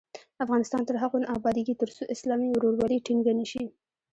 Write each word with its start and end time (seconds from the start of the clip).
افغانستان 0.43 0.81
تر 0.89 0.95
هغو 1.03 1.17
نه 1.23 1.27
ابادیږي، 1.37 1.73
ترڅو 1.81 2.03
اسلامي 2.13 2.49
ورورولي 2.51 2.97
ټینګه 3.05 3.33
نشي. 3.39 3.63